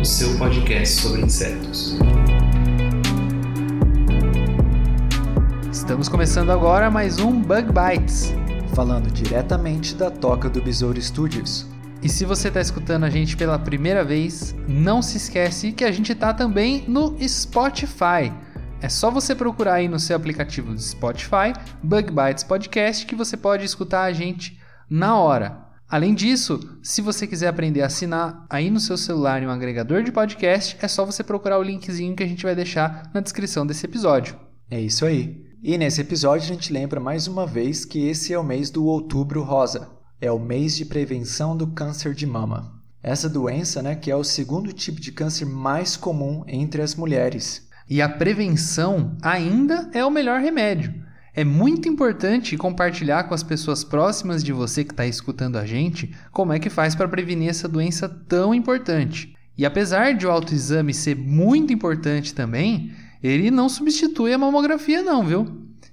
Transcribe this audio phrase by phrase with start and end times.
[0.00, 1.98] o seu podcast sobre insetos.
[5.72, 8.32] Estamos começando agora mais um Bug Bites.
[8.76, 11.66] falando diretamente da Toca do Besouro Studios.
[12.00, 15.90] E se você está escutando a gente pela primeira vez, não se esquece que a
[15.90, 18.32] gente tá também no Spotify.
[18.80, 21.52] É só você procurar aí no seu aplicativo do Spotify,
[21.82, 25.67] Bug Bites Podcast, que você pode escutar a gente na hora.
[25.90, 30.02] Além disso, se você quiser aprender a assinar aí no seu celular em um agregador
[30.02, 33.66] de podcast, é só você procurar o linkzinho que a gente vai deixar na descrição
[33.66, 34.38] desse episódio.
[34.70, 35.46] É isso aí.
[35.62, 38.84] E nesse episódio a gente lembra mais uma vez que esse é o mês do
[38.84, 39.88] Outubro Rosa.
[40.20, 42.78] É o mês de prevenção do câncer de mama.
[43.02, 47.66] Essa doença, né, que é o segundo tipo de câncer mais comum entre as mulheres.
[47.88, 50.97] E a prevenção ainda é o melhor remédio.
[51.38, 56.12] É muito importante compartilhar com as pessoas próximas de você que está escutando a gente
[56.32, 59.36] como é que faz para prevenir essa doença tão importante.
[59.56, 62.90] E apesar de o autoexame ser muito importante também,
[63.22, 65.46] ele não substitui a mamografia não, viu?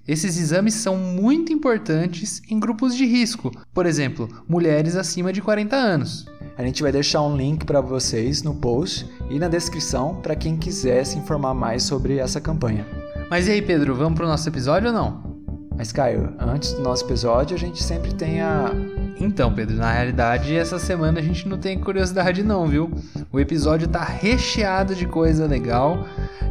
[0.08, 5.76] Esses exames são muito importantes em grupos de risco, por exemplo, mulheres acima de 40
[5.76, 6.26] anos.
[6.58, 10.58] A gente vai deixar um link para vocês no post e na descrição para quem
[10.58, 12.84] quiser se informar mais sobre essa campanha.
[13.30, 15.34] Mas e aí, Pedro, vamos para o nosso episódio ou não?
[15.78, 18.72] Mas Caio, antes do nosso episódio a gente sempre tem a
[19.20, 22.92] Então, Pedro, na realidade, essa semana a gente não tem curiosidade não, viu?
[23.32, 26.06] O episódio tá recheado de coisa legal.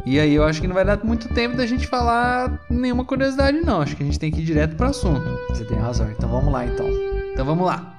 [0.05, 3.59] E aí eu acho que não vai dar muito tempo da gente falar nenhuma curiosidade
[3.61, 3.81] não.
[3.81, 5.25] Acho que a gente tem que ir direto pro assunto.
[5.49, 6.09] Você tem razão.
[6.11, 6.87] Então vamos lá então.
[7.33, 7.94] Então vamos lá.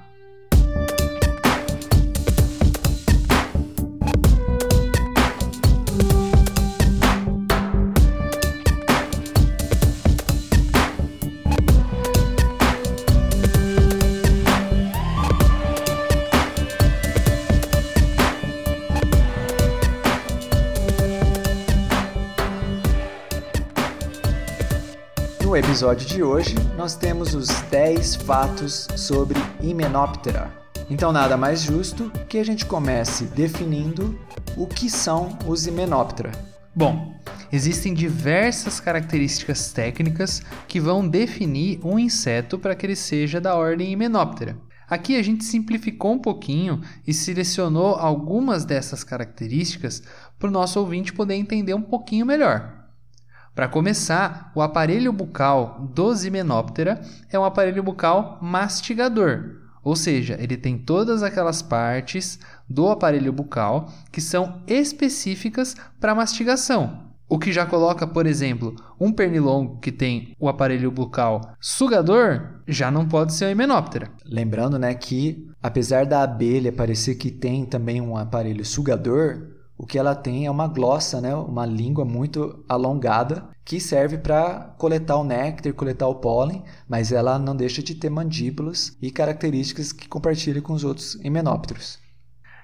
[25.76, 30.50] Episódio de hoje, nós temos os 10 fatos sobre Hymenoptera.
[30.88, 34.18] Então, nada mais justo que a gente comece definindo
[34.56, 36.32] o que são os Hymenoptera.
[36.74, 37.14] Bom,
[37.52, 43.90] existem diversas características técnicas que vão definir um inseto para que ele seja da ordem
[43.90, 44.56] Hymenoptera.
[44.88, 50.02] Aqui a gente simplificou um pouquinho e selecionou algumas dessas características
[50.38, 52.85] para o nosso ouvinte poder entender um pouquinho melhor.
[53.56, 57.00] Para começar, o aparelho bucal dos Hymenoptera
[57.32, 63.90] é um aparelho bucal mastigador, ou seja, ele tem todas aquelas partes do aparelho bucal
[64.12, 67.06] que são específicas para mastigação.
[67.30, 72.90] O que já coloca, por exemplo, um pernilongo que tem o aparelho bucal sugador, já
[72.90, 74.10] não pode ser um Hymenoptera.
[74.26, 79.98] Lembrando, né, que apesar da abelha parecer que tem também um aparelho sugador, o que
[79.98, 85.24] ela tem é uma glossa, né, uma língua muito alongada que serve para coletar o
[85.24, 90.62] néctar, coletar o pólen, mas ela não deixa de ter mandíbulas e características que compartilha
[90.62, 91.98] com os outros himenópteros.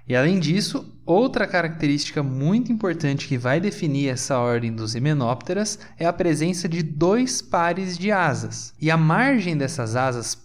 [0.09, 6.07] E além disso, outra característica muito importante que vai definir essa ordem dos himenópteras é
[6.07, 8.75] a presença de dois pares de asas.
[8.81, 10.37] E a margem dessas asas,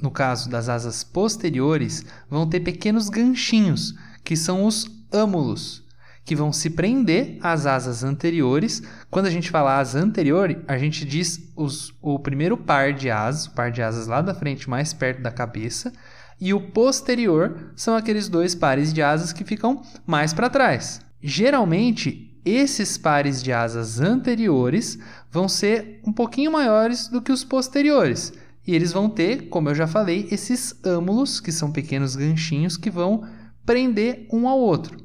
[0.00, 5.83] no caso das asas posteriores, vão ter pequenos ganchinhos, que são os âmulos,
[6.24, 8.82] que vão se prender às asas anteriores.
[9.10, 13.46] Quando a gente fala asa anterior, a gente diz os, o primeiro par de asas,
[13.46, 15.92] o par de asas lá da frente, mais perto da cabeça,
[16.40, 21.00] e o posterior são aqueles dois pares de asas que ficam mais para trás.
[21.22, 24.98] Geralmente, esses pares de asas anteriores
[25.30, 28.32] vão ser um pouquinho maiores do que os posteriores.
[28.66, 32.90] E eles vão ter, como eu já falei, esses âmulos, que são pequenos ganchinhos que
[32.90, 33.24] vão
[33.64, 35.03] prender um ao outro.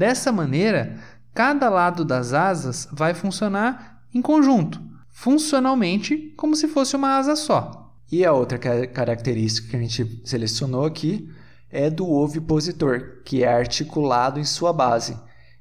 [0.00, 0.94] Dessa maneira,
[1.34, 4.80] cada lado das asas vai funcionar em conjunto,
[5.10, 7.92] funcionalmente como se fosse uma asa só.
[8.10, 11.28] E a outra ca- característica que a gente selecionou aqui
[11.70, 15.14] é do ovipositor, que é articulado em sua base.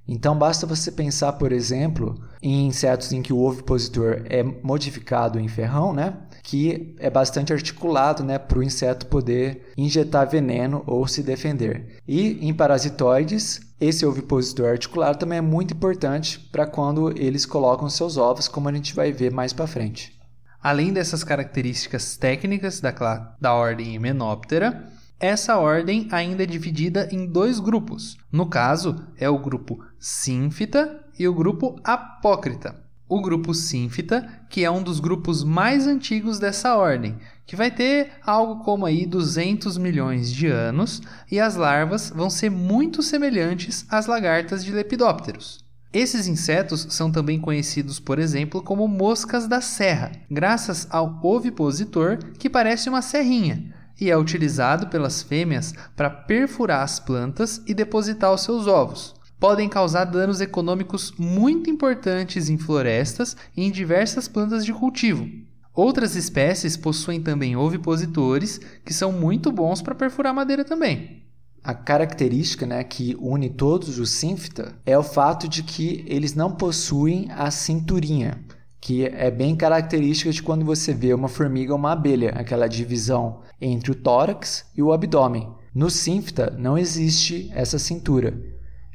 [0.07, 5.49] Então basta você pensar, por exemplo, em insetos em que o ovipositor é modificado em
[5.49, 6.13] ferrão, né?
[6.41, 11.97] Que é bastante articulado, né, para o inseto poder injetar veneno ou se defender.
[12.07, 18.17] E em parasitoides, esse ovipositor articulado também é muito importante para quando eles colocam seus
[18.17, 20.19] ovos, como a gente vai ver mais para frente.
[20.61, 22.91] Além dessas características técnicas da,
[23.39, 28.17] da ordem Hymenoptera, essa ordem ainda é dividida em dois grupos.
[28.29, 32.83] No caso, é o grupo Sínfita e o grupo Apócrita.
[33.07, 37.17] O grupo Sínfita, que é um dos grupos mais antigos dessa ordem,
[37.49, 41.01] que vai ter algo como aí 200 milhões de anos,
[41.31, 45.65] e as larvas vão ser muito semelhantes às lagartas de lepidópteros.
[45.91, 52.47] Esses insetos são também conhecidos, por exemplo, como moscas da serra, graças ao ovipositor que
[52.51, 58.41] parece uma serrinha, e é utilizado pelas fêmeas para perfurar as plantas e depositar os
[58.41, 59.15] seus ovos.
[59.39, 65.48] Podem causar danos econômicos muito importantes em florestas e em diversas plantas de cultivo.
[65.79, 71.23] Outras espécies possuem também ovipositores que são muito bons para perfurar madeira também.
[71.63, 76.51] A característica né, que une todos os sínfita é o fato de que eles não
[76.51, 78.43] possuem a cinturinha
[78.81, 83.41] que é bem característica de quando você vê uma formiga ou uma abelha, aquela divisão
[83.61, 85.49] entre o tórax e o abdômen.
[85.73, 88.37] No sínfita não existe essa cintura.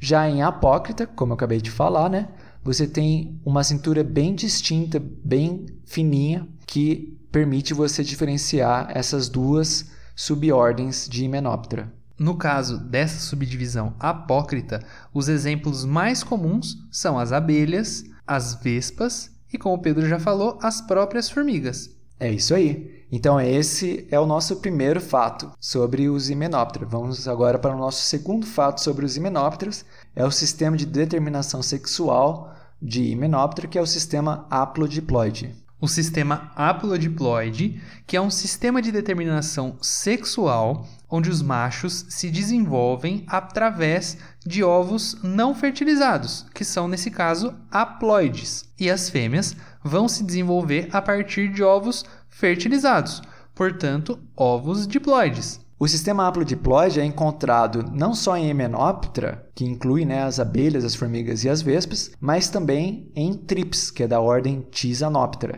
[0.00, 2.28] Já em apócrita, como eu acabei de falar, né,
[2.64, 11.06] você tem uma cintura bem distinta, bem fininha, que permite você diferenciar essas duas subordens
[11.08, 11.92] de Hymenoptera.
[12.18, 14.80] No caso dessa subdivisão apócrita,
[15.12, 20.58] os exemplos mais comuns são as abelhas, as vespas e, como o Pedro já falou,
[20.62, 21.90] as próprias formigas.
[22.18, 23.04] É isso aí.
[23.10, 26.90] Então, esse é o nosso primeiro fato sobre os himenópteros.
[26.90, 29.84] Vamos agora para o nosso segundo fato sobre os himenópteros.
[30.14, 32.53] É o sistema de determinação sexual
[32.84, 35.56] de himenóptero, que é o sistema haplodiploide.
[35.80, 43.24] O sistema haplodiploide, que é um sistema de determinação sexual onde os machos se desenvolvem
[43.26, 50.24] através de ovos não fertilizados, que são, nesse caso, haploides, e as fêmeas vão se
[50.24, 53.22] desenvolver a partir de ovos fertilizados,
[53.54, 55.63] portanto, ovos diploides.
[55.78, 60.94] O sistema haplodiploide é encontrado não só em Hymenoptera, que inclui né, as abelhas, as
[60.94, 65.56] formigas e as vespas, mas também em Trips, que é da ordem Tisanoptera.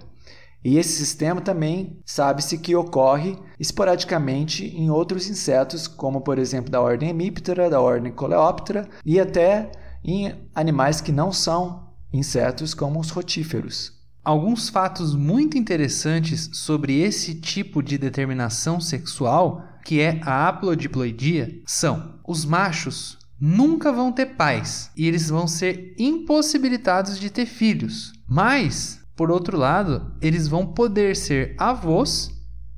[0.65, 6.81] E esse sistema também sabe-se que ocorre esporadicamente em outros insetos, como por exemplo da
[6.81, 9.71] ordem Hemiptera, da ordem Coleoptera e até
[10.03, 13.93] em animais que não são insetos, como os rotíferos.
[14.25, 22.19] Alguns fatos muito interessantes sobre esse tipo de determinação sexual, que é a haplodiploidia, são:
[22.27, 28.13] os machos nunca vão ter pais e eles vão ser impossibilitados de ter filhos.
[28.29, 32.31] Mas por outro lado, eles vão poder ser avós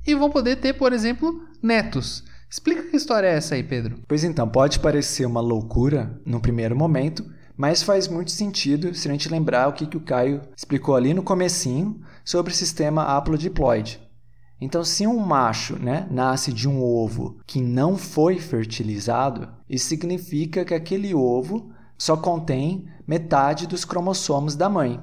[0.07, 2.23] e vão poder ter, por exemplo, netos.
[2.49, 3.99] Explica que história é essa aí, Pedro.
[4.07, 7.25] Pois então, pode parecer uma loucura no primeiro momento,
[7.57, 11.13] mas faz muito sentido se a gente lembrar o que, que o Caio explicou ali
[11.13, 13.99] no comecinho sobre o sistema haplodiploide.
[14.61, 20.65] Então, se um macho né, nasce de um ovo que não foi fertilizado, isso significa
[20.65, 24.99] que aquele ovo só contém metade dos cromossomos da mãe.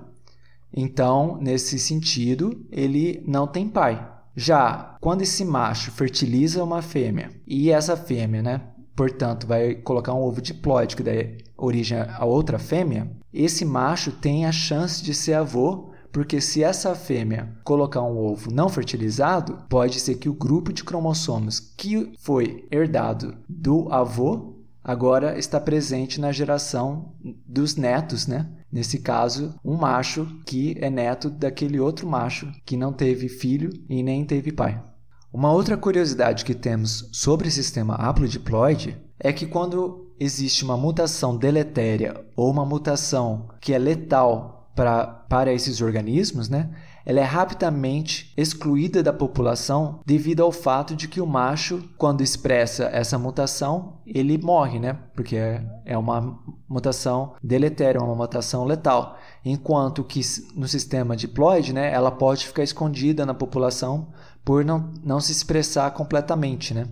[0.73, 4.07] Então, nesse sentido, ele não tem pai.
[4.35, 8.61] Já quando esse macho fertiliza uma fêmea e essa fêmea, né,
[8.95, 11.13] portanto, vai colocar um ovo diploide que dá
[11.57, 16.95] origem a outra fêmea, esse macho tem a chance de ser avô, porque se essa
[16.95, 22.67] fêmea colocar um ovo não fertilizado, pode ser que o grupo de cromossomos que foi
[22.71, 27.13] herdado do avô agora está presente na geração
[27.47, 28.49] dos netos, né?
[28.73, 34.03] Nesse caso, um macho que é neto daquele outro macho que não teve filho e
[34.03, 34.83] nem teve pai.
[35.31, 41.37] Uma outra curiosidade que temos sobre o sistema haplodiploide é que quando existe uma mutação
[41.37, 46.71] deletéria ou uma mutação que é letal pra, para esses organismos, né,
[47.05, 52.85] ela é rapidamente excluída da população devido ao fato de que o macho, quando expressa
[52.93, 54.99] essa mutação, ele morre, né?
[55.15, 55.37] Porque
[55.85, 56.37] é uma
[56.69, 59.17] mutação deletéria, uma mutação letal.
[59.45, 60.21] Enquanto que
[60.57, 64.09] no sistema diploide, né, ela pode ficar escondida na população
[64.45, 66.89] por não, não se expressar completamente, né?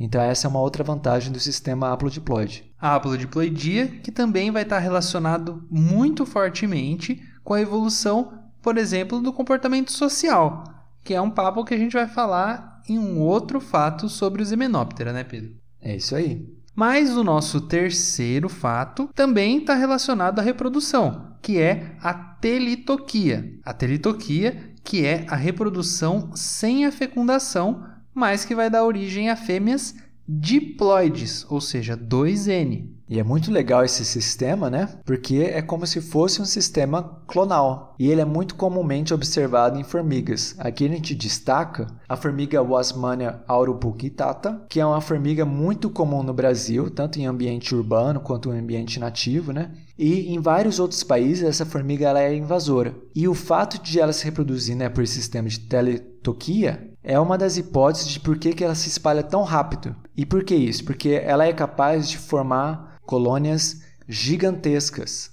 [0.00, 2.72] Então essa é uma outra vantagem do sistema haplodiploide.
[2.80, 9.32] A haplodiploidia, que também vai estar relacionado muito fortemente com a evolução por exemplo, do
[9.32, 10.64] comportamento social,
[11.02, 14.50] que é um papo que a gente vai falar em um outro fato sobre os
[14.50, 15.54] Hymenoptera, né, Pedro?
[15.80, 16.46] É isso aí.
[16.74, 23.58] Mas o nosso terceiro fato também está relacionado à reprodução, que é a telitoquia.
[23.64, 29.36] A telitoquia, que é a reprodução sem a fecundação, mas que vai dar origem a
[29.36, 29.94] fêmeas
[30.32, 32.88] diploides, ou seja, 2N.
[33.08, 34.88] E é muito legal esse sistema, né?
[35.04, 37.96] Porque é como se fosse um sistema clonal.
[37.98, 40.54] E ele é muito comumente observado em formigas.
[40.60, 46.32] Aqui a gente destaca a formiga Wasmania auropuctata, que é uma formiga muito comum no
[46.32, 49.72] Brasil, tanto em ambiente urbano quanto em ambiente nativo, né?
[49.98, 52.94] E em vários outros países essa formiga ela é invasora.
[53.12, 57.56] E o fato de ela se reproduzir né, por sistema de teletoquia é uma das
[57.56, 59.94] hipóteses de por que, que ela se espalha tão rápido.
[60.16, 60.84] E por que isso?
[60.84, 65.30] Porque ela é capaz de formar colônias gigantescas,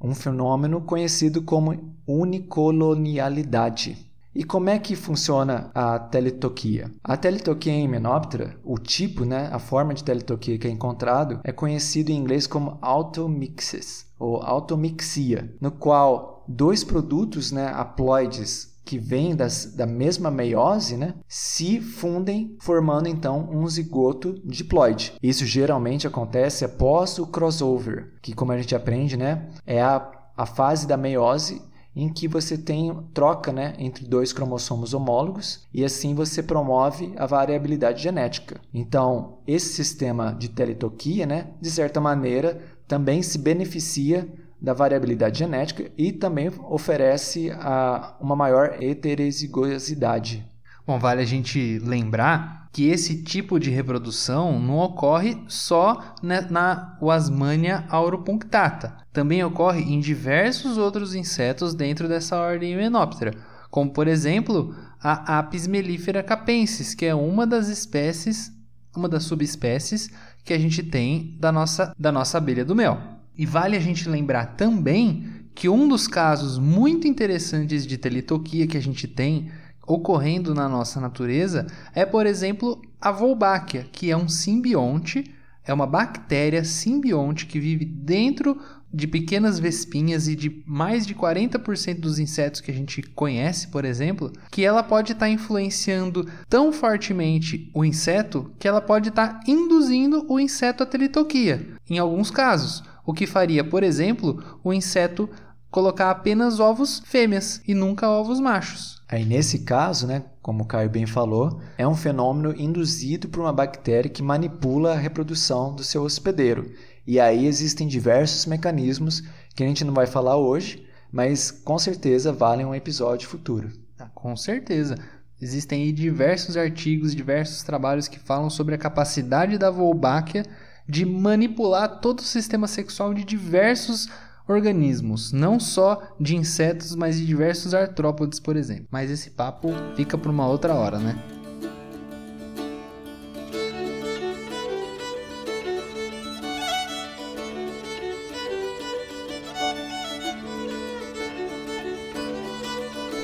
[0.00, 4.10] um fenômeno conhecido como unicolonialidade.
[4.34, 6.90] E como é que funciona a teletoquia?
[7.04, 11.52] A teletoquia em Hymenoptera, o tipo, né, a forma de teletoquia que é encontrado, é
[11.52, 19.34] conhecido em inglês como automixes ou automixia, no qual dois produtos, né, haploides que vêm
[19.34, 25.14] das, da mesma meiose, né, se fundem, formando então um zigoto diploide.
[25.22, 30.46] Isso geralmente acontece após o crossover, que como a gente aprende, né, é a, a
[30.46, 31.62] fase da meiose
[31.96, 37.24] em que você tem troca né, entre dois cromossomos homólogos e assim você promove a
[37.24, 38.60] variabilidade genética.
[38.72, 44.28] Então, esse sistema de teletoquia, né, de certa maneira, também se beneficia
[44.64, 50.44] da variabilidade genética e também oferece a, uma maior heterozigosidade.
[50.86, 57.84] Bom, vale a gente lembrar que esse tipo de reprodução não ocorre só na Wasmania
[57.88, 58.96] auropunctata.
[59.12, 63.32] Também ocorre em diversos outros insetos dentro dessa ordem Hymenoptera,
[63.70, 68.50] como por exemplo a Apis mellifera capensis, que é uma das espécies,
[68.96, 70.10] uma das subespécies
[70.44, 73.13] que a gente tem da nossa, da nossa abelha do mel.
[73.36, 78.76] E vale a gente lembrar também que um dos casos muito interessantes de teletoquia que
[78.76, 79.50] a gente tem
[79.86, 85.24] ocorrendo na nossa natureza é, por exemplo, a Wolbachia, que é um simbionte,
[85.66, 88.58] é uma bactéria simbionte que vive dentro
[88.92, 93.84] de pequenas vespinhas e de mais de 40% dos insetos que a gente conhece, por
[93.84, 99.40] exemplo, que ela pode estar tá influenciando tão fortemente o inseto que ela pode estar
[99.40, 104.72] tá induzindo o inseto à teletoquia, em alguns casos o que faria, por exemplo, o
[104.72, 105.28] inseto
[105.70, 109.02] colocar apenas ovos fêmeas e nunca ovos machos.
[109.08, 113.52] Aí nesse caso, né, como o Caio bem falou, é um fenômeno induzido por uma
[113.52, 116.70] bactéria que manipula a reprodução do seu hospedeiro.
[117.06, 119.22] E aí existem diversos mecanismos
[119.54, 123.70] que a gente não vai falar hoje, mas com certeza valem um episódio futuro.
[123.98, 124.96] Ah, com certeza.
[125.40, 130.44] Existem aí diversos artigos, diversos trabalhos que falam sobre a capacidade da Wolbachia
[130.88, 134.08] de manipular todo o sistema sexual de diversos
[134.46, 138.86] organismos, não só de insetos, mas de diversos artrópodes, por exemplo.
[138.90, 141.18] Mas esse papo fica para uma outra hora, né?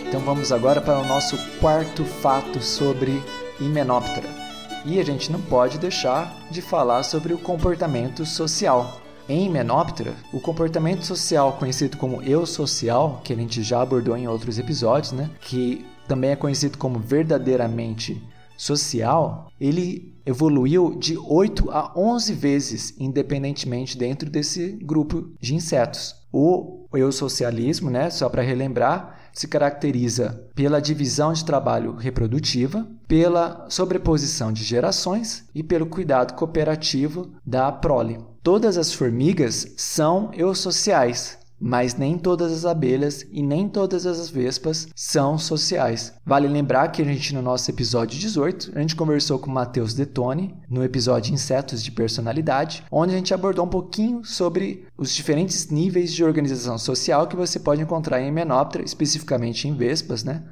[0.08, 3.22] Então vamos agora para o nosso quarto fato sobre
[3.60, 4.49] Hymenoptera.
[4.84, 9.00] E a gente não pode deixar de falar sobre o comportamento social.
[9.28, 14.26] Em Menoptera, o comportamento social conhecido como eu social, que a gente já abordou em
[14.26, 18.20] outros episódios, né, que também é conhecido como verdadeiramente
[18.56, 26.16] social, ele evoluiu de 8 a 11 vezes independentemente dentro desse grupo de insetos.
[26.32, 33.66] O eu socialismo, né, só para relembrar, se caracteriza pela divisão de trabalho reprodutiva, pela
[33.68, 38.18] sobreposição de gerações e pelo cuidado cooperativo da prole.
[38.42, 44.88] Todas as formigas são eusociais, mas nem todas as abelhas e nem todas as vespas
[44.96, 46.14] são sociais.
[46.24, 50.56] Vale lembrar que a gente, no nosso episódio 18, a gente conversou com Matheus Detone,
[50.70, 56.12] no episódio Insetos de Personalidade, onde a gente abordou um pouquinho sobre os diferentes níveis
[56.14, 60.42] de organização social que você pode encontrar em Menoptera, especificamente em vespas, né?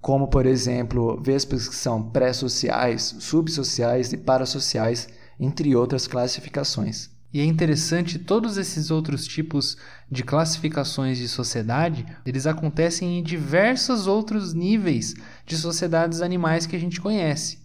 [0.00, 5.08] Como, por exemplo, vespas que são pré-sociais, subsociais e parasociais,
[5.38, 7.15] entre outras classificações.
[7.36, 9.76] E é interessante, todos esses outros tipos
[10.10, 15.12] de classificações de sociedade, eles acontecem em diversos outros níveis
[15.44, 17.58] de sociedades animais que a gente conhece.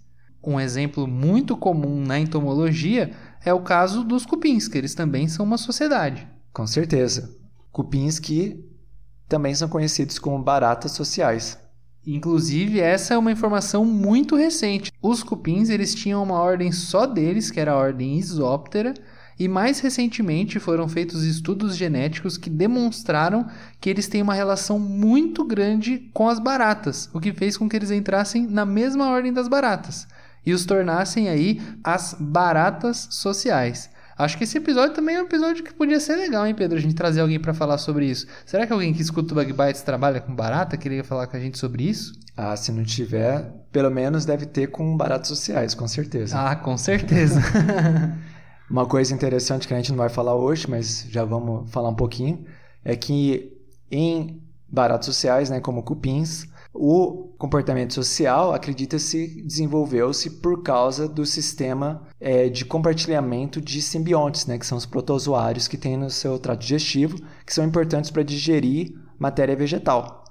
[0.46, 3.14] Um exemplo muito comum na entomologia
[3.46, 6.28] é o caso dos cupins, que eles também são uma sociedade.
[6.52, 7.34] Com certeza.
[7.72, 8.62] Cupins que
[9.30, 11.58] também são conhecidos como baratas sociais.
[12.06, 14.92] Inclusive, essa é uma informação muito recente.
[15.02, 18.94] Os cupins eles tinham uma ordem só deles, que era a ordem Isóptera,
[19.42, 23.48] e mais recentemente foram feitos estudos genéticos que demonstraram
[23.80, 27.76] que eles têm uma relação muito grande com as baratas, o que fez com que
[27.76, 30.08] eles entrassem na mesma ordem das baratas
[30.46, 33.90] e os tornassem aí as baratas sociais.
[34.16, 36.78] Acho que esse episódio também é um episódio que podia ser legal, hein, Pedro?
[36.78, 38.28] A gente trazer alguém para falar sobre isso.
[38.46, 41.40] Será que alguém que escuta o Bug Bites trabalha com barata queria falar com a
[41.40, 42.14] gente sobre isso?
[42.38, 46.40] Ah, se não tiver, pelo menos deve ter com baratas sociais, com certeza.
[46.40, 47.42] Ah, com certeza.
[48.72, 51.94] Uma coisa interessante que a gente não vai falar hoje, mas já vamos falar um
[51.94, 52.46] pouquinho,
[52.86, 53.52] é que
[53.92, 62.08] em baratas sociais, né, como cupins, o comportamento social, acredita-se, desenvolveu-se por causa do sistema
[62.18, 66.62] é, de compartilhamento de simbiontes, né, que são os protozoários que tem no seu trato
[66.62, 70.24] digestivo, que são importantes para digerir matéria vegetal.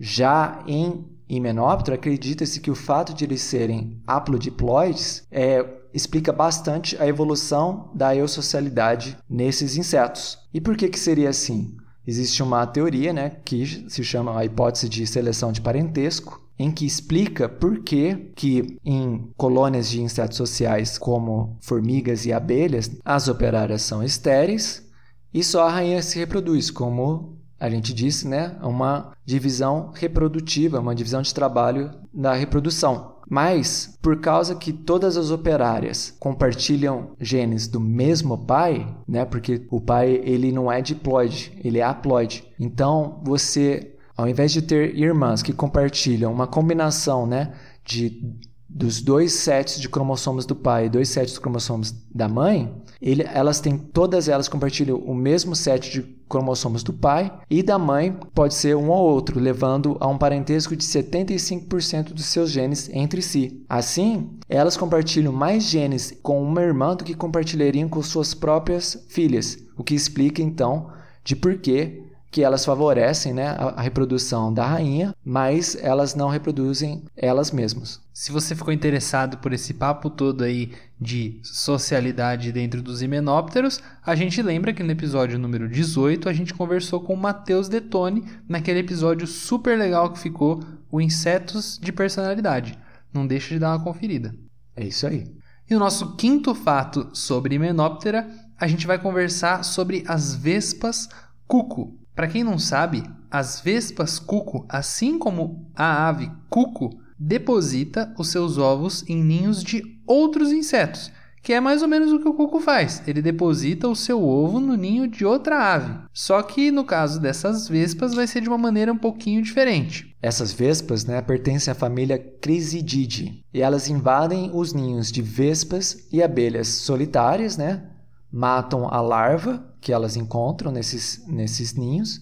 [0.00, 5.62] Já em Hymenoptera, acredita-se que o fato de eles serem haplodiploides é,
[5.96, 10.38] explica bastante a evolução da eusocialidade nesses insetos.
[10.52, 11.74] E por que, que seria assim?
[12.06, 16.84] Existe uma teoria né, que se chama a hipótese de seleção de parentesco, em que
[16.84, 23.82] explica por que, que em colônias de insetos sociais como formigas e abelhas, as operárias
[23.82, 24.86] são estéreis
[25.32, 28.56] e só a rainha se reproduz, como a gente disse, né?
[28.62, 33.16] Uma divisão reprodutiva, uma divisão de trabalho da reprodução.
[33.28, 39.24] Mas, por causa que todas as operárias compartilham genes do mesmo pai, né?
[39.24, 42.44] Porque o pai ele não é diploide, ele é haploide.
[42.58, 47.52] Então, você, ao invés de ter irmãs que compartilham uma combinação, né,
[47.84, 48.22] de
[48.68, 53.24] dos dois sets de cromossomos do pai e dois sets de cromossomos da mãe, ele,
[53.32, 58.16] elas têm todas elas compartilham o mesmo set de cromossomos do pai e da mãe
[58.34, 63.22] pode ser um ou outro, levando a um parentesco de 75% dos seus genes entre
[63.22, 63.64] si.
[63.68, 69.58] Assim, elas compartilham mais genes com uma irmã do que compartilhariam com suas próprias filhas,
[69.76, 70.90] o que explica então
[71.22, 72.05] de por que
[72.36, 77.98] que elas favorecem né, a, reprodução da rainha, mas elas não reproduzem elas mesmas.
[78.12, 84.14] Se você ficou interessado por esse papo todo aí de socialidade dentro dos himenópteros, a
[84.14, 88.80] gente lembra que no episódio número 18 a gente conversou com o Matheus Detone naquele
[88.80, 92.78] episódio super legal que ficou o Insetos de Personalidade.
[93.14, 94.34] Não deixa de dar uma conferida.
[94.76, 95.26] É isso aí.
[95.70, 98.28] E o nosso quinto fato sobre himenóptera,
[98.60, 101.08] a gente vai conversar sobre as vespas
[101.46, 101.98] cuco.
[102.16, 108.56] Para quem não sabe, as vespas cuco, assim como a ave cuco, deposita os seus
[108.56, 112.58] ovos em ninhos de outros insetos, que é mais ou menos o que o cuco
[112.58, 113.02] faz.
[113.06, 115.94] Ele deposita o seu ovo no ninho de outra ave.
[116.10, 120.16] Só que no caso dessas vespas vai ser de uma maneira um pouquinho diferente.
[120.22, 126.22] Essas vespas né, pertencem à família Crisididae e elas invadem os ninhos de vespas e
[126.22, 127.82] abelhas solitárias, né,
[128.30, 132.20] matam a larva que elas encontram nesses, nesses ninhos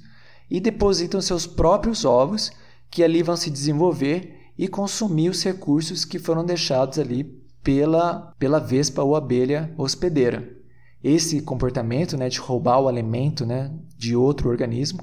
[0.50, 2.52] e depositam seus próprios ovos,
[2.90, 7.24] que ali vão se desenvolver e consumir os recursos que foram deixados ali
[7.62, 10.48] pela, pela vespa ou abelha hospedeira.
[11.02, 15.00] Esse comportamento né, de roubar o alimento né, de outro organismo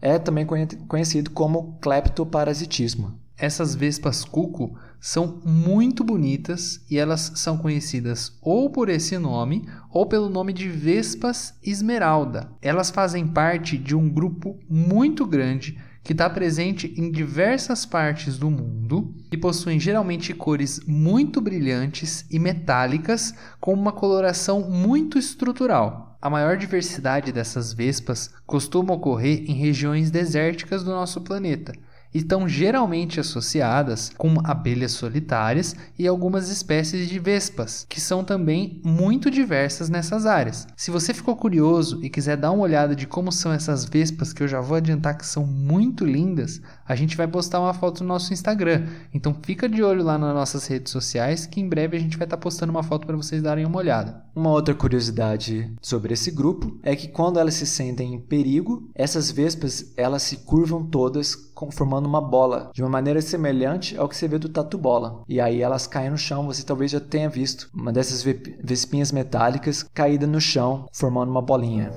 [0.00, 0.46] é também
[0.86, 3.21] conhecido como cleptoparasitismo.
[3.42, 10.06] Essas vespas cuco são muito bonitas e elas são conhecidas ou por esse nome ou
[10.06, 12.52] pelo nome de vespas esmeralda.
[12.62, 18.48] Elas fazem parte de um grupo muito grande que está presente em diversas partes do
[18.48, 26.16] mundo e possuem geralmente cores muito brilhantes e metálicas com uma coloração muito estrutural.
[26.22, 31.72] A maior diversidade dessas vespas costuma ocorrer em regiões desérticas do nosso planeta
[32.14, 39.30] estão geralmente associadas com abelhas solitárias e algumas espécies de vespas, que são também muito
[39.30, 40.66] diversas nessas áreas.
[40.76, 44.42] Se você ficou curioso e quiser dar uma olhada de como são essas vespas, que
[44.42, 48.08] eu já vou adiantar que são muito lindas, a gente vai postar uma foto no
[48.08, 48.86] nosso Instagram.
[49.12, 52.26] Então fica de olho lá nas nossas redes sociais, que em breve a gente vai
[52.26, 54.24] estar postando uma foto para vocês darem uma olhada.
[54.34, 59.30] Uma outra curiosidade sobre esse grupo é que quando elas se sentem em perigo, essas
[59.30, 64.26] vespas elas se curvam todas formando uma bola, de uma maneira semelhante ao que você
[64.26, 65.22] vê do tatu bola.
[65.28, 68.24] E aí elas caem no chão, você talvez já tenha visto uma dessas
[68.62, 71.90] vespinhas metálicas caída no chão, formando uma bolinha.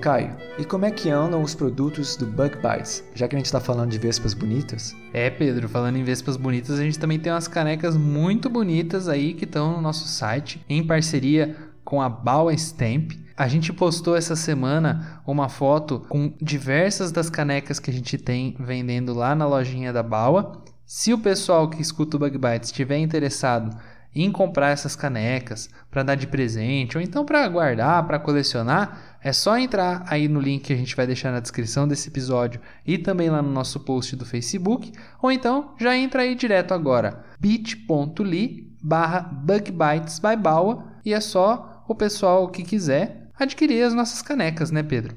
[0.00, 3.44] Caio, e como é que andam os produtos do Bug Bites, já que a gente
[3.46, 4.96] está falando de vespas bonitas?
[5.12, 9.34] É, Pedro, falando em vespas bonitas, a gente também tem umas canecas muito bonitas aí
[9.34, 13.12] que estão no nosso site, em parceria com a Bauer Stamp.
[13.36, 18.56] A gente postou essa semana uma foto com diversas das canecas que a gente tem
[18.58, 20.62] vendendo lá na lojinha da Baua.
[20.86, 23.76] Se o pessoal que escuta o Bug Bites estiver interessado
[24.14, 29.32] em comprar essas canecas para dar de presente ou então para guardar, para colecionar, é
[29.32, 32.96] só entrar aí no link que a gente vai deixar na descrição desse episódio e
[32.96, 38.70] também lá no nosso post do Facebook, ou então já entra aí direto agora, bit.ly
[38.82, 45.16] barra bugbytesbybaua e é só o pessoal que quiser adquirir as nossas canecas, né Pedro?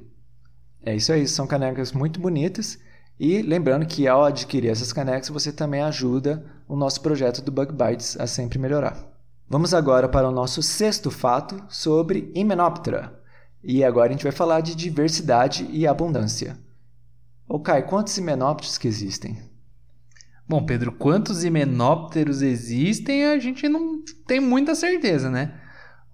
[0.85, 2.77] É isso aí, são canecas muito bonitas
[3.17, 7.71] e lembrando que ao adquirir essas canecas você também ajuda o nosso projeto do Bug
[7.71, 8.97] Bites a sempre melhorar.
[9.47, 13.22] Vamos agora para o nosso sexto fato sobre Hymenoptera.
[13.63, 16.57] E agora a gente vai falar de diversidade e abundância.
[17.47, 19.37] Ô Kai, quantos himenópteros que existem?
[20.47, 25.53] Bom, Pedro, quantos himenópteros existem a gente não tem muita certeza, né?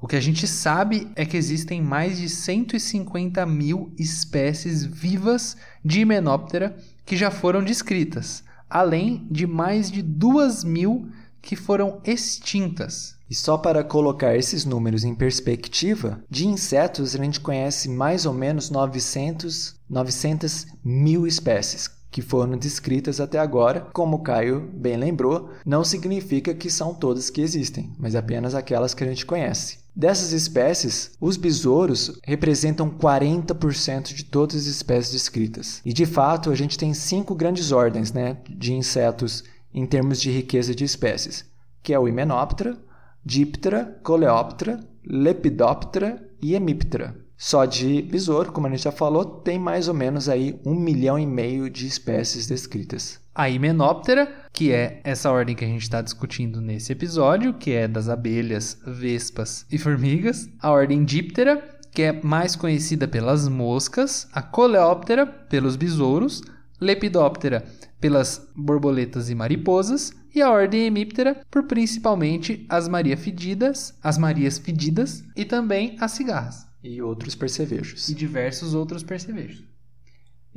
[0.01, 6.01] O que a gente sabe é que existem mais de 150 mil espécies vivas de
[6.01, 11.09] himenóptera que já foram descritas, além de mais de 2 mil
[11.41, 13.18] que foram extintas.
[13.29, 18.33] E só para colocar esses números em perspectiva, de insetos a gente conhece mais ou
[18.33, 23.81] menos 900, 900 mil espécies que foram descritas até agora.
[23.93, 28.93] Como o Caio bem lembrou, não significa que são todas que existem, mas apenas aquelas
[28.93, 29.77] que a gente conhece.
[29.95, 35.81] Dessas espécies, os besouros representam 40% de todas as espécies descritas.
[35.85, 40.31] E de fato, a gente tem cinco grandes ordens né, de insetos em termos de
[40.31, 41.45] riqueza de espécies,
[41.83, 42.77] que é o Hymenoptera,
[43.23, 47.15] Diptera, Coleoptera, Lepidoptera e Hemiptera.
[47.41, 51.17] Só de besouro, como a gente já falou, tem mais ou menos aí um milhão
[51.17, 53.17] e meio de espécies descritas.
[53.33, 57.87] A Hymenoptera, que é essa ordem que a gente está discutindo nesse episódio, que é
[57.87, 60.49] das abelhas, vespas e formigas.
[60.61, 64.27] A ordem Diptera, que é mais conhecida pelas moscas.
[64.33, 66.41] A Coleoptera, pelos besouros.
[66.81, 67.63] Lepidoptera,
[67.99, 74.57] pelas borboletas e mariposas, e a ordem Hemiptera por principalmente as Maria Fedidas, as Marias
[74.57, 76.67] Fedidas e também as cigarras.
[76.83, 78.09] E outros percevejos.
[78.09, 79.68] E diversos outros percevejos.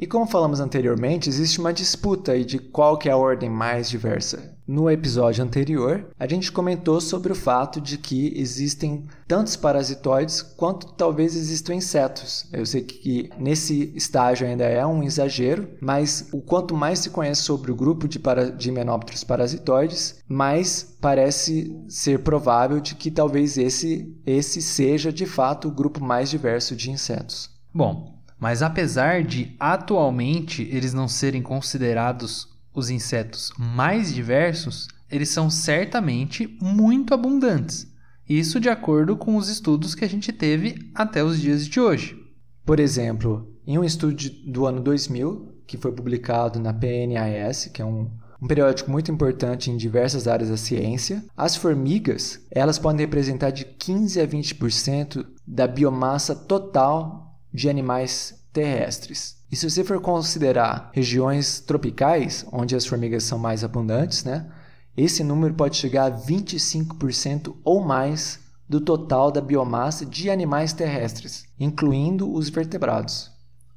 [0.03, 4.53] E como falamos anteriormente, existe uma disputa de qual que é a ordem mais diversa.
[4.67, 10.93] No episódio anterior, a gente comentou sobre o fato de que existem tantos parasitoides quanto
[10.95, 12.49] talvez existam insetos.
[12.53, 17.43] Eu sei que nesse estágio ainda é um exagero, mas o quanto mais se conhece
[17.43, 23.57] sobre o grupo de, para, de himenópteros parasitoides, mais parece ser provável de que talvez
[23.57, 27.49] esse, esse seja de fato o grupo mais diverso de insetos.
[27.73, 28.12] Bom,
[28.43, 36.59] mas apesar de atualmente eles não serem considerados os insetos mais diversos, eles são certamente
[36.61, 37.87] muito abundantes.
[38.29, 42.21] Isso de acordo com os estudos que a gente teve até os dias de hoje.
[42.67, 47.85] Por exemplo, em um estudo do ano 2000, que foi publicado na PNAS, que é
[47.85, 48.11] um,
[48.43, 53.65] um periódico muito importante em diversas áreas da ciência, as formigas elas podem representar de
[53.65, 57.22] 15 a 20% da biomassa total
[57.53, 59.37] de animais terrestres.
[59.51, 64.51] E se você for considerar regiões tropicais, onde as formigas são mais abundantes, né,
[64.97, 71.45] esse número pode chegar a 25% ou mais do total da biomassa de animais terrestres,
[71.59, 73.31] incluindo os vertebrados.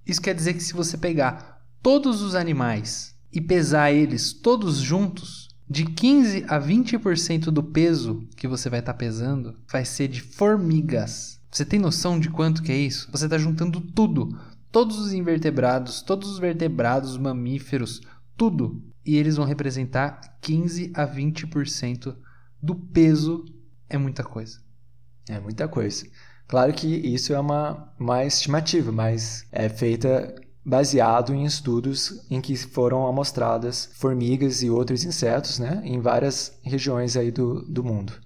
[0.06, 5.50] Isso quer dizer que se você pegar todos os animais e pesar eles todos juntos,
[5.70, 10.22] de 15 a 20% do peso que você vai estar tá pesando vai ser de
[10.22, 11.40] formigas.
[11.56, 13.08] Você tem noção de quanto que é isso?
[13.14, 14.38] Você está juntando tudo,
[14.70, 18.02] todos os invertebrados, todos os vertebrados, mamíferos,
[18.36, 22.14] tudo, e eles vão representar 15 a 20%
[22.62, 23.46] do peso.
[23.88, 24.60] É muita coisa.
[25.30, 26.06] É muita coisa.
[26.46, 32.58] Claro que isso é uma, uma estimativa, mas é feita baseado em estudos em que
[32.58, 38.25] foram amostradas formigas e outros insetos né, em várias regiões aí do, do mundo.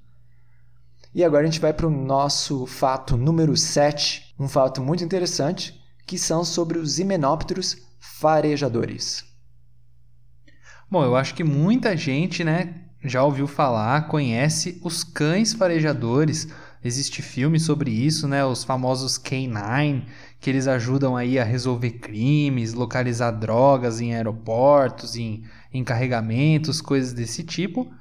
[1.14, 5.80] E agora a gente vai para o nosso fato número 7, um fato muito interessante,
[6.06, 9.26] que são sobre os himenópteros farejadores.
[10.90, 16.48] Bom, eu acho que muita gente, né, já ouviu falar, conhece os cães farejadores.
[16.84, 20.04] Existe filme sobre isso, né, os famosos K9,
[20.40, 25.44] que eles ajudam aí a resolver crimes, localizar drogas em aeroportos, em,
[25.74, 27.92] em carregamentos, coisas desse tipo.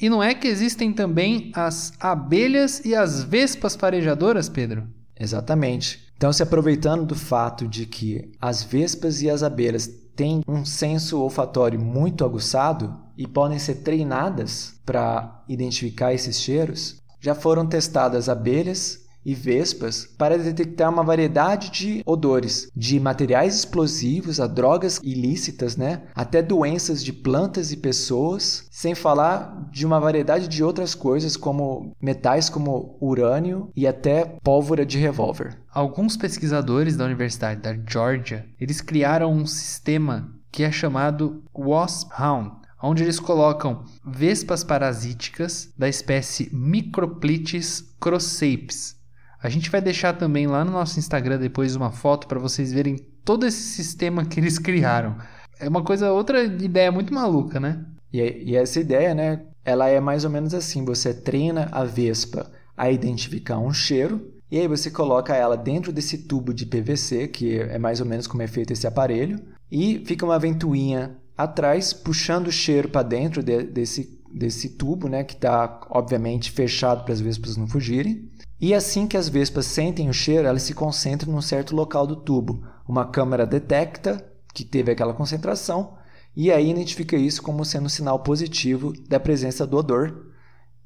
[0.00, 4.86] E não é que existem também as abelhas e as vespas farejadoras, Pedro?
[5.18, 6.02] Exatamente.
[6.16, 11.20] Então, se aproveitando do fato de que as vespas e as abelhas têm um senso
[11.20, 19.03] olfatório muito aguçado e podem ser treinadas para identificar esses cheiros, já foram testadas abelhas
[19.24, 26.02] e vespas para detectar uma variedade de odores, de materiais explosivos a drogas ilícitas, né,
[26.14, 31.94] até doenças de plantas e pessoas, sem falar de uma variedade de outras coisas como
[32.00, 35.58] metais como urânio e até pólvora de revólver.
[35.72, 42.52] Alguns pesquisadores da Universidade da Georgia, eles criaram um sistema que é chamado Wasp Hound,
[42.80, 49.02] onde eles colocam vespas parasíticas da espécie Microplites crosapes
[49.44, 52.96] a gente vai deixar também lá no nosso Instagram depois uma foto para vocês verem
[53.22, 55.18] todo esse sistema que eles criaram.
[55.60, 57.84] É uma coisa, outra ideia muito maluca, né?
[58.10, 59.42] E, e essa ideia, né?
[59.62, 64.58] Ela é mais ou menos assim: você treina a vespa a identificar um cheiro e
[64.58, 68.42] aí você coloca ela dentro desse tubo de PVC, que é mais ou menos como
[68.42, 69.38] é feito esse aparelho,
[69.70, 75.22] e fica uma ventoinha atrás puxando o cheiro para dentro de, desse, desse tubo, né,
[75.22, 78.30] que está obviamente fechado para as vespas não fugirem.
[78.64, 82.16] E assim que as vespas sentem o cheiro, elas se concentram num certo local do
[82.16, 82.66] tubo.
[82.88, 85.98] Uma câmera detecta que teve aquela concentração
[86.34, 90.30] e aí identifica isso como sendo um sinal positivo da presença do odor.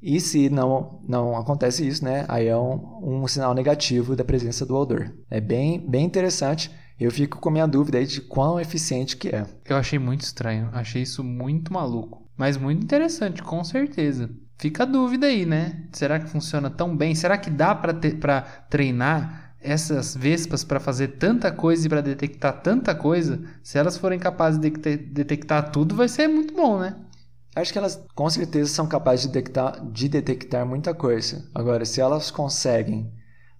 [0.01, 4.65] E se não, não acontece isso, né, aí é um, um sinal negativo da presença
[4.65, 5.15] do odor.
[5.31, 6.69] É bem, bem interessante.
[6.99, 9.45] Eu fico com minha dúvida aí de quão eficiente que é.
[9.63, 14.29] Eu achei muito estranho, achei isso muito maluco, mas muito interessante, com certeza.
[14.59, 15.85] Fica a dúvida aí, né?
[15.93, 17.15] Será que funciona tão bem?
[17.15, 17.93] Será que dá para
[18.69, 23.39] treinar essas vespas para fazer tanta coisa e para detectar tanta coisa?
[23.63, 26.93] Se elas forem capazes de detectar tudo, vai ser muito bom, né?
[27.55, 31.49] Acho que elas com certeza são capazes de detectar, de detectar muita coisa.
[31.55, 33.09] Agora, se elas conseguem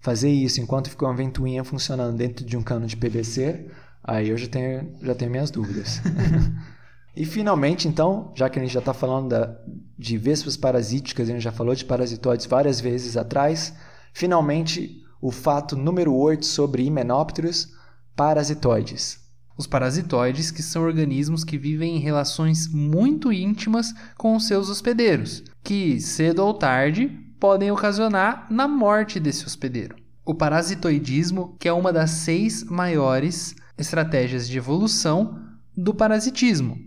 [0.02, 3.72] fazer isso enquanto fica uma ventoinha funcionando dentro de um cano de PVC,
[4.04, 6.02] aí eu já tenho, já tenho minhas dúvidas.
[7.16, 9.56] E finalmente, então, já que a gente já está falando da,
[9.98, 13.74] de vespas parasíticas, a gente já falou de parasitoides várias vezes atrás,
[14.14, 17.74] finalmente o fato número 8 sobre himenópteros,
[18.16, 19.20] parasitoides.
[19.58, 25.44] Os parasitoides, que são organismos que vivem em relações muito íntimas com os seus hospedeiros,
[25.62, 29.98] que cedo ou tarde podem ocasionar na morte desse hospedeiro.
[30.26, 35.38] O parasitoidismo, que é uma das seis maiores estratégias de evolução
[35.76, 36.78] do parasitismo,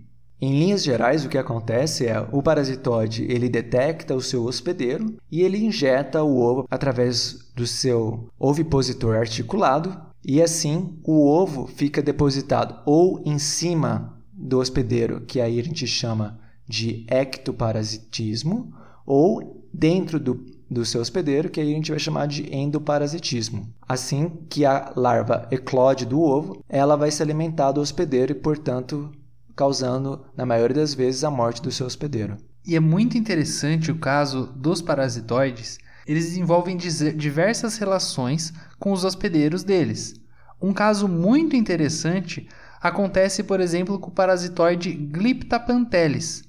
[0.45, 5.41] em linhas gerais, o que acontece é o parasitoide ele detecta o seu hospedeiro e
[5.41, 12.81] ele injeta o ovo através do seu ovipositor articulado e assim o ovo fica depositado
[12.85, 18.73] ou em cima do hospedeiro, que aí a gente chama de ectoparasitismo,
[19.07, 23.69] ou dentro do, do seu hospedeiro, que aí a gente vai chamar de endoparasitismo.
[23.87, 29.13] Assim que a larva eclode do ovo, ela vai se alimentar do hospedeiro e, portanto,
[29.55, 32.37] causando, na maioria das vezes, a morte do seu hospedeiro.
[32.67, 39.63] E é muito interessante o caso dos parasitoides, eles desenvolvem diversas relações com os hospedeiros
[39.63, 40.15] deles.
[40.61, 42.49] Um caso muito interessante
[42.81, 46.43] acontece, por exemplo, com o parasitoide Glyptapantelis,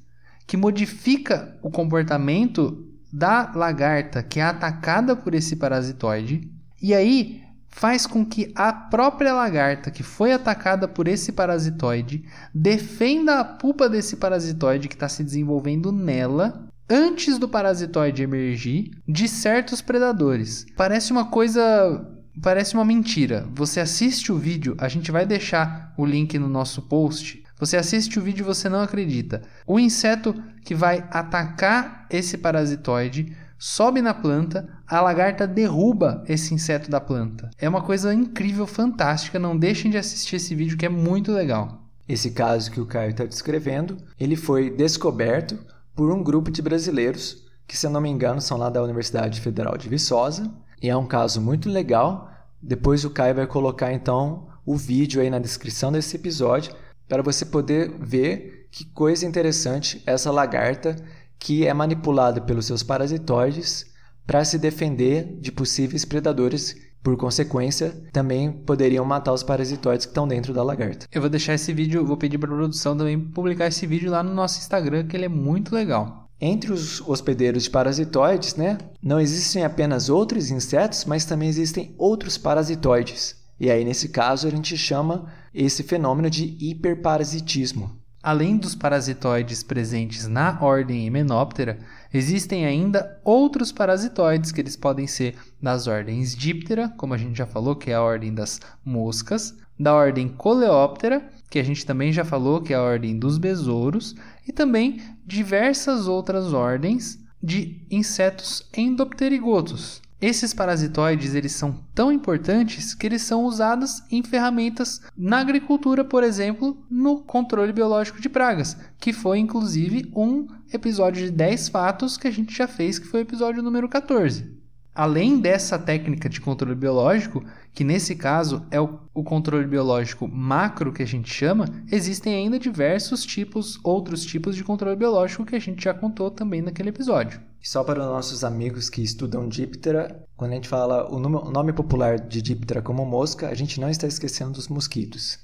[0.47, 7.42] que modifica o comportamento da lagarta que é atacada por esse parasitoide, e aí
[7.73, 13.89] faz com que a própria lagarta que foi atacada por esse parasitoide defenda a pupa
[13.89, 20.65] desse parasitoide que está se desenvolvendo nela antes do parasitoide emergir de certos predadores.
[20.77, 22.09] Parece uma coisa.
[22.41, 23.47] Parece uma mentira.
[23.53, 27.43] Você assiste o vídeo, a gente vai deixar o link no nosso post.
[27.59, 29.41] Você assiste o vídeo e você não acredita.
[29.65, 36.91] O inseto que vai atacar esse parasitoide sobe na planta, a lagarta derruba esse inseto
[36.91, 37.49] da planta.
[37.57, 39.39] É uma coisa incrível, fantástica.
[39.39, 41.81] Não deixem de assistir esse vídeo que é muito legal.
[42.05, 45.57] Esse caso que o Caio está descrevendo, ele foi descoberto
[45.95, 49.39] por um grupo de brasileiros que, se eu não me engano, são lá da Universidade
[49.39, 50.53] Federal de Viçosa.
[50.81, 52.29] E é um caso muito legal.
[52.61, 56.75] Depois o Caio vai colocar então o vídeo aí na descrição desse episódio
[57.07, 60.97] para você poder ver que coisa interessante essa lagarta
[61.43, 63.85] que é manipulada pelos seus parasitoides
[64.25, 66.73] para se defender de possíveis predadores.
[67.03, 71.05] Por consequência, também poderiam matar os parasitoides que estão dentro da lagarta.
[71.11, 74.23] Eu vou deixar esse vídeo, vou pedir para a produção também publicar esse vídeo lá
[74.23, 76.29] no nosso Instagram, que ele é muito legal.
[76.39, 82.37] Entre os hospedeiros de parasitoides, né, não existem apenas outros insetos, mas também existem outros
[82.37, 83.35] parasitoides.
[83.59, 88.01] E aí, nesse caso, a gente chama esse fenômeno de hiperparasitismo.
[88.23, 91.77] Além dos parasitoides presentes na ordem Hymenoptera,
[92.13, 97.45] existem ainda outros parasitoides que eles podem ser das ordens Diptera, como a gente já
[97.45, 102.23] falou, que é a ordem das moscas, da ordem Coleoptera, que a gente também já
[102.23, 104.15] falou, que é a ordem dos besouros,
[104.47, 113.05] e também diversas outras ordens de insetos endopterigotos, esses parasitoides eles são tão importantes que
[113.05, 119.11] eles são usados em ferramentas na agricultura, por exemplo, no controle biológico de pragas, que
[119.11, 123.23] foi inclusive um episódio de 10 fatos que a gente já fez, que foi o
[123.27, 124.52] episódio número 14.
[124.95, 130.93] Além dessa técnica de controle biológico, que nesse caso é o, o, controle biológico macro
[130.93, 135.59] que a gente chama, existem ainda diversos tipos, outros tipos de controle biológico que a
[135.59, 137.41] gente já contou também naquele episódio.
[137.59, 141.49] Só para os nossos amigos que estudam Diptera, quando a gente fala o nome, o
[141.49, 145.39] nome popular de Diptera como mosca, a gente não está esquecendo dos mosquitos.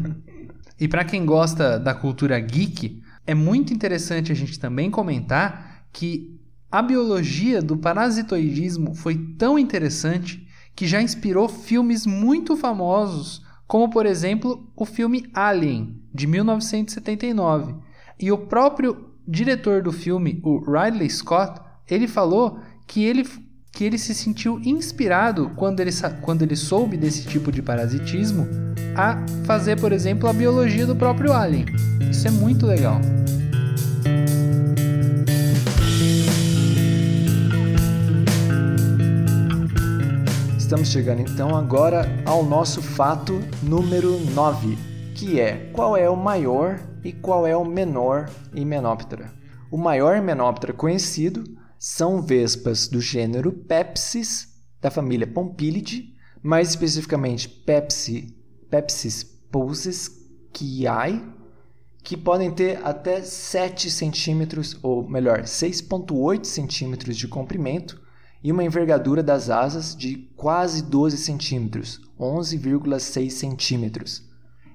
[0.78, 6.38] e para quem gosta da cultura geek, é muito interessante a gente também comentar que
[6.74, 14.04] a biologia do parasitoidismo foi tão interessante que já inspirou filmes muito famosos, como por
[14.04, 17.76] exemplo o filme Alien, de 1979.
[18.18, 22.58] E o próprio diretor do filme, o Ridley Scott, ele falou
[22.88, 23.24] que ele,
[23.70, 28.48] que ele se sentiu inspirado quando ele, quando ele soube desse tipo de parasitismo
[28.96, 31.66] a fazer, por exemplo, a biologia do próprio alien.
[32.10, 33.00] Isso é muito legal.
[40.74, 44.76] Estamos chegando então agora ao nosso fato número 9,
[45.14, 49.32] que é qual é o maior e qual é o menor Hymenoptera.
[49.70, 51.44] O maior Hymenoptera conhecido
[51.78, 54.48] são vespas do gênero Pepsis,
[54.80, 58.36] da família Pompilidae, mais especificamente Pepsi,
[58.68, 61.22] Pepsis pulsesquiae,
[62.02, 68.02] que podem ter até 7 centímetros, ou melhor, 6,8 centímetros de comprimento
[68.44, 74.22] e uma envergadura das asas de quase 12 centímetros, 11,6 centímetros.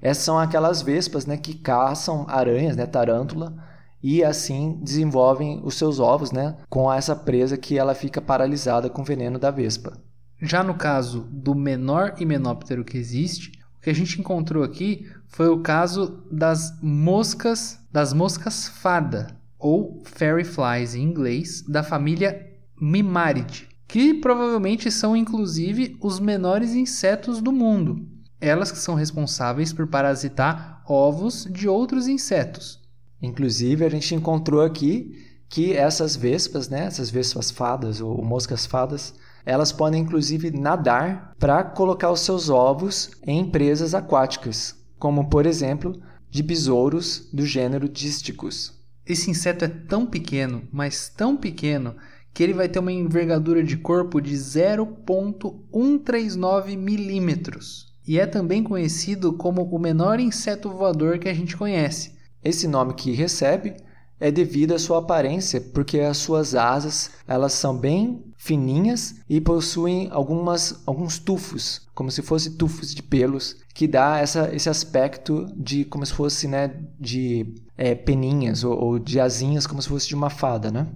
[0.01, 3.55] Essas são aquelas vespas né, que caçam aranhas, né, tarântula,
[4.01, 9.03] e assim desenvolvem os seus ovos né, com essa presa que ela fica paralisada com
[9.03, 9.93] o veneno da vespa.
[10.41, 15.47] Já no caso do menor himenóptero que existe, o que a gente encontrou aqui foi
[15.47, 22.48] o caso das moscas, das moscas fada, ou fairy flies em inglês, da família
[22.80, 28.08] Mimaridae, que provavelmente são inclusive os menores insetos do mundo
[28.42, 32.80] elas que são responsáveis por parasitar ovos de outros insetos.
[33.22, 39.13] Inclusive, a gente encontrou aqui que essas vespas, né, essas vespas fadas ou moscas fadas,
[39.46, 46.00] elas podem inclusive nadar para colocar os seus ovos em presas aquáticas, como por exemplo
[46.30, 48.78] de besouros do gênero Dísticus.
[49.06, 51.96] Esse inseto é tão pequeno, mas tão pequeno,
[52.34, 59.34] que ele vai ter uma envergadura de corpo de 0,139 milímetros e é também conhecido
[59.34, 62.15] como o menor inseto voador que a gente conhece.
[62.44, 63.76] Esse nome que recebe
[64.20, 70.10] é devido à sua aparência, porque as suas asas elas são bem fininhas e possuem
[70.12, 75.86] algumas, alguns tufos, como se fossem tufos de pelos, que dá essa, esse aspecto de
[75.86, 80.15] como se fosse né, de é, peninhas ou, ou de asinhas, como se fosse de
[80.15, 80.88] uma fada, né?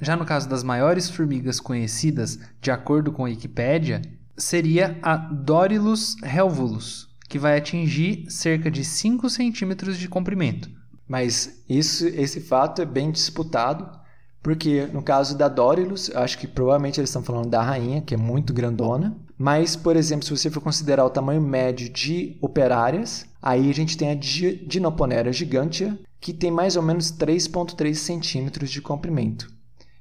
[0.00, 4.02] Já no caso das maiores formigas conhecidas, de acordo com a Wikipédia,
[4.36, 10.70] seria a Dorilus helvulus, que vai atingir cerca de 5 centímetros de comprimento.
[11.06, 13.98] Mas isso, esse fato é bem disputado,
[14.42, 18.16] porque no caso da Dorilus, acho que provavelmente eles estão falando da rainha, que é
[18.16, 19.16] muito grandona.
[19.36, 23.96] Mas, por exemplo, se você for considerar o tamanho médio de operárias, aí a gente
[23.96, 29.57] tem a Dinoponera gigantea, que tem mais ou menos 3,3 centímetros de comprimento.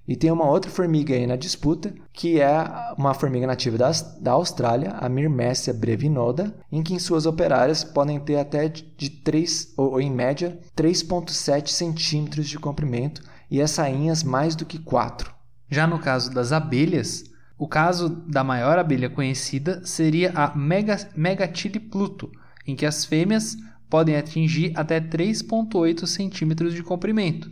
[0.08, 2.50] E tem uma outra formiga aí na disputa, que é
[2.98, 3.92] uma formiga nativa da,
[4.22, 9.92] da Austrália, a Myrmecia brevinoda, em que suas operárias podem ter até de 3, ou,
[9.92, 15.34] ou em média, 3,7 centímetros de comprimento e as sainhas mais do que 4.
[15.70, 17.26] Já no caso das abelhas,
[17.58, 22.32] o caso da maior abelha conhecida seria a Megatile pluto,
[22.66, 23.58] em que as fêmeas
[23.90, 27.50] podem atingir até 3,8 centímetros de comprimento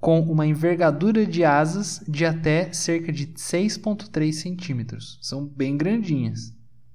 [0.00, 5.18] com uma envergadura de asas de até cerca de 6,3 centímetros.
[5.20, 6.52] São bem grandinhas.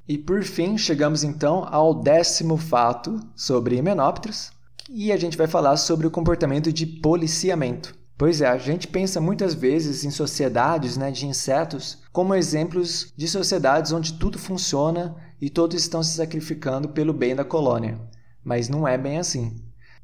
[0.08, 4.52] E por fim, chegamos então ao décimo fato sobre himenópteros,
[4.89, 7.96] e a gente vai falar sobre o comportamento de policiamento.
[8.18, 13.27] Pois é, a gente pensa muitas vezes em sociedades né, de insetos como exemplos de
[13.27, 18.00] sociedades onde tudo funciona e todos estão se sacrificando pelo bem da colônia.
[18.44, 19.56] Mas não é bem assim.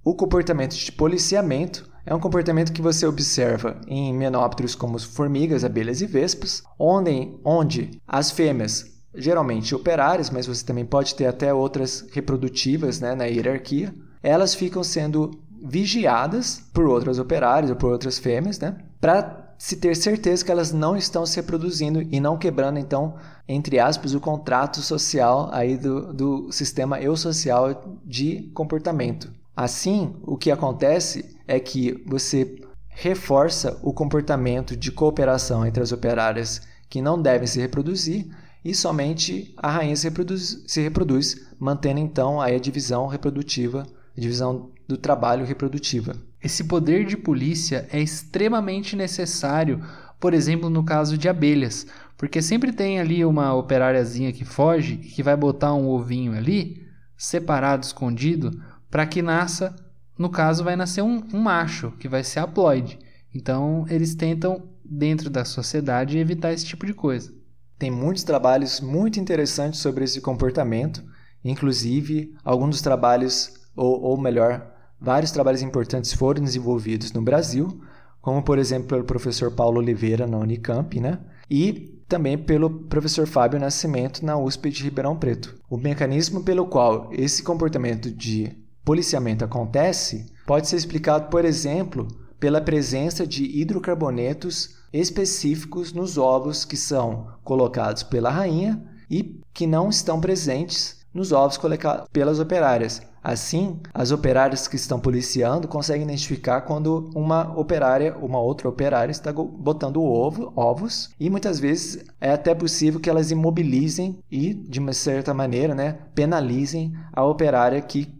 [0.03, 6.01] O comportamento de policiamento é um comportamento que você observa em menópteros como formigas, abelhas
[6.01, 12.05] e vespas, onde, onde as fêmeas, geralmente operárias, mas você também pode ter até outras
[12.11, 15.31] reprodutivas né, na hierarquia, elas ficam sendo
[15.63, 20.71] vigiadas por outras operárias ou por outras fêmeas, né, para se ter certeza que elas
[20.71, 26.13] não estão se reproduzindo e não quebrando, então, entre aspas, o contrato social aí do,
[26.13, 29.29] do sistema eusocial de comportamento.
[29.53, 32.55] Assim, o que acontece é que você
[32.89, 38.27] reforça o comportamento de cooperação entre as operárias que não devem se reproduzir
[38.63, 44.69] e somente a rainha se reproduz, se reproduz mantendo então a divisão reprodutiva, a divisão
[44.87, 46.15] do trabalho reprodutiva.
[46.43, 49.83] Esse poder de polícia é extremamente necessário,
[50.19, 55.07] por exemplo, no caso de abelhas, porque sempre tem ali uma operáriazinha que foge e
[55.07, 56.85] que vai botar um ovinho ali,
[57.17, 58.51] separado, escondido,
[58.89, 59.75] para que nasça,
[60.20, 62.99] no caso, vai nascer um, um macho, que vai ser haploide.
[63.34, 67.34] Então, eles tentam, dentro da sociedade, evitar esse tipo de coisa.
[67.78, 71.01] Tem muitos trabalhos muito interessantes sobre esse comportamento,
[71.41, 77.82] inclusive alguns dos trabalhos, ou, ou melhor, vários trabalhos importantes foram desenvolvidos no Brasil,
[78.22, 81.17] como por exemplo pelo professor Paulo Oliveira na Unicamp, né?
[81.49, 85.55] E também pelo professor Fábio Nascimento na USP de Ribeirão Preto.
[85.70, 88.57] O mecanismo pelo qual esse comportamento de
[88.89, 92.07] policiamento acontece pode ser explicado, por exemplo,
[92.39, 99.89] pela presença de hidrocarbonetos específicos nos ovos que são colocados pela rainha e que não
[99.89, 102.99] estão presentes nos ovos colocados pelas operárias.
[103.23, 109.31] Assim, as operárias que estão policiando conseguem identificar quando uma operária, uma outra operária está
[109.31, 114.93] botando ovo, ovos, e muitas vezes é até possível que elas imobilizem e, de uma
[114.93, 118.17] certa maneira, né, penalizem a operária que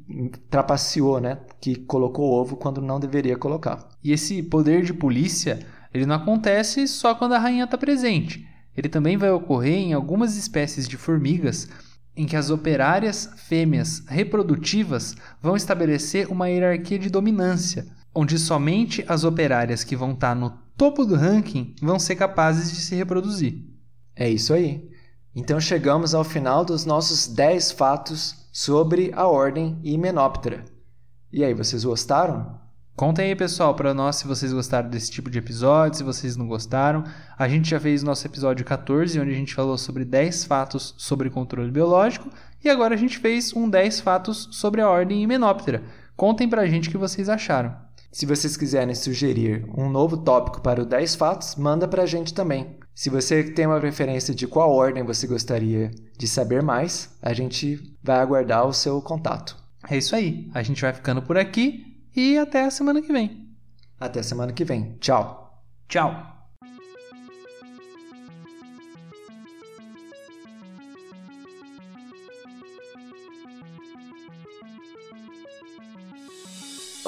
[0.49, 3.88] trapaceou, né, que colocou ovo quando não deveria colocar.
[4.03, 5.60] E esse poder de polícia,
[5.93, 8.47] ele não acontece só quando a rainha está presente.
[8.76, 11.68] Ele também vai ocorrer em algumas espécies de formigas
[12.16, 19.24] em que as operárias fêmeas reprodutivas vão estabelecer uma hierarquia de dominância, onde somente as
[19.24, 23.64] operárias que vão estar no topo do ranking vão ser capazes de se reproduzir.
[24.16, 24.89] É isso aí.
[25.36, 30.66] Então chegamos ao final dos nossos 10 fatos sobre a ordem Hymenoptera.
[31.32, 32.60] E aí, vocês gostaram?
[33.00, 36.47] Contem aí, pessoal, para nós se vocês gostaram desse tipo de episódio, se vocês não
[36.47, 37.06] gostaram.
[37.38, 41.30] A gente já fez nosso episódio 14, onde a gente falou sobre 10 fatos sobre
[41.30, 42.30] controle biológico,
[42.62, 45.82] e agora a gente fez um 10 fatos sobre a ordem Hymenoptera.
[46.18, 47.74] Contem pra gente o que vocês acharam.
[48.12, 52.78] Se vocês quiserem sugerir um novo tópico para o 10 fatos, manda pra gente também.
[53.00, 57.95] Se você tem uma preferência de qual ordem você gostaria de saber mais, a gente
[58.04, 59.56] vai aguardar o seu contato.
[59.89, 60.52] É isso aí.
[60.54, 63.56] A gente vai ficando por aqui e até a semana que vem.
[63.97, 64.97] Até a semana que vem.
[65.00, 65.64] Tchau.
[65.88, 66.39] Tchau.